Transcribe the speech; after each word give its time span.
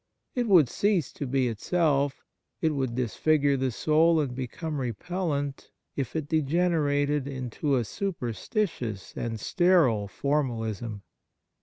It 0.33 0.47
would 0.47 0.67
cease 0.67 1.13
to 1.13 1.27
be 1.27 1.47
itself, 1.47 2.23
it 2.59 2.71
would 2.71 2.95
disfigure 2.95 3.55
the 3.55 3.69
soul 3.69 4.19
and 4.19 4.33
become 4.33 4.79
repellent, 4.79 5.69
if 5.95 6.15
it 6.15 6.27
degenerated 6.27 7.27
into 7.27 7.75
a 7.75 7.85
superstitious 7.85 9.13
and 9.15 9.39
sterile 9.39 10.07
formalism. 10.07 11.03